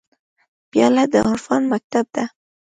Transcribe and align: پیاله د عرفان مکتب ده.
پیاله 0.69 1.03
د 1.11 1.13
عرفان 1.29 1.61
مکتب 1.73 2.05
ده. 2.15 2.25